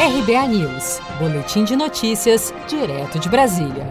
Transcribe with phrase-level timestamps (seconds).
[0.00, 3.86] RBA News, Boletim de Notícias, direto de Brasília.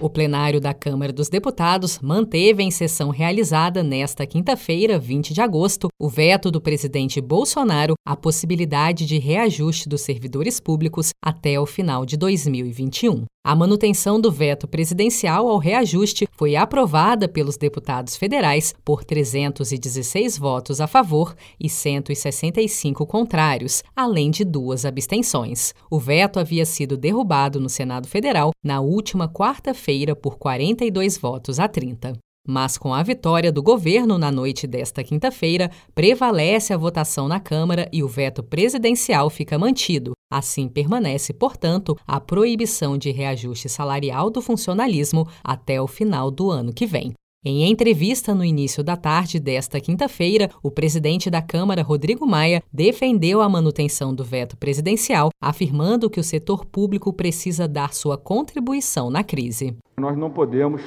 [0.00, 5.88] O plenário da Câmara dos Deputados manteve em sessão realizada nesta quinta-feira, 20 de agosto,
[6.00, 12.06] o veto do presidente Bolsonaro à possibilidade de reajuste dos servidores públicos até o final
[12.06, 13.24] de 2021.
[13.48, 20.82] A manutenção do veto presidencial ao reajuste foi aprovada pelos deputados federais por 316 votos
[20.82, 25.72] a favor e 165 contrários, além de duas abstenções.
[25.90, 31.66] O veto havia sido derrubado no Senado Federal na última quarta-feira por 42 votos a
[31.66, 32.18] 30.
[32.46, 37.88] Mas com a vitória do governo na noite desta quinta-feira, prevalece a votação na Câmara
[37.90, 40.12] e o veto presidencial fica mantido.
[40.30, 46.72] Assim permanece, portanto, a proibição de reajuste salarial do funcionalismo até o final do ano
[46.72, 47.14] que vem.
[47.44, 53.40] Em entrevista no início da tarde desta quinta-feira, o presidente da Câmara, Rodrigo Maia, defendeu
[53.40, 59.22] a manutenção do veto presidencial, afirmando que o setor público precisa dar sua contribuição na
[59.22, 59.76] crise.
[59.98, 60.82] Nós não podemos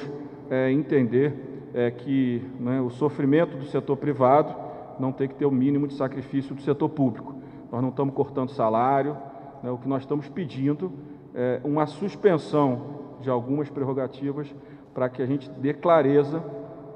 [0.50, 4.54] é, entender é que né, o sofrimento do setor privado
[5.00, 7.34] não tem que ter o mínimo de sacrifício do setor público.
[7.70, 9.16] Nós não estamos cortando salário,
[9.62, 10.92] né, o que nós estamos pedindo
[11.34, 14.52] é uma suspensão de algumas prerrogativas
[14.92, 16.42] para que a gente dê clareza,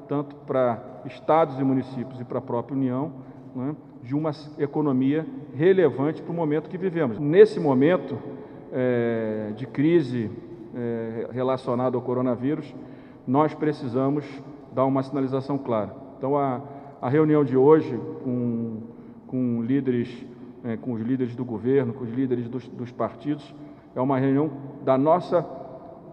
[0.09, 3.13] tanto para estados e municípios e para a própria União,
[3.55, 7.19] né, de uma economia relevante para o momento que vivemos.
[7.19, 8.19] Nesse momento
[8.73, 10.31] é, de crise
[10.75, 12.75] é, relacionada ao coronavírus,
[13.27, 14.25] nós precisamos
[14.73, 15.95] dar uma sinalização clara.
[16.19, 16.61] Então, a,
[17.01, 18.79] a reunião de hoje com,
[19.27, 20.25] com líderes,
[20.67, 23.55] é, com os líderes do governo, com os líderes dos, dos partidos,
[23.95, 24.51] é uma reunião
[24.85, 25.47] da nossa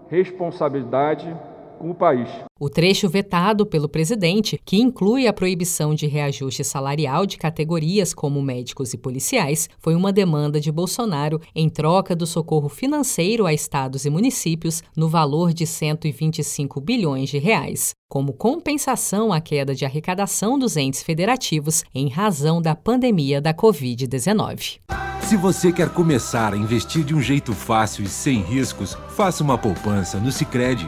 [0.09, 1.35] responsabilidade
[1.77, 2.29] com o país.
[2.59, 8.41] O trecho vetado pelo presidente, que inclui a proibição de reajuste salarial de categorias como
[8.41, 14.05] médicos e policiais, foi uma demanda de Bolsonaro em troca do socorro financeiro a estados
[14.05, 20.57] e municípios no valor de 125 bilhões de reais, como compensação à queda de arrecadação
[20.57, 24.79] dos entes federativos em razão da pandemia da Covid-19.
[25.23, 29.57] Se você quer começar a investir de um jeito fácil e sem riscos, faça uma
[29.57, 30.87] poupança no Sicredi.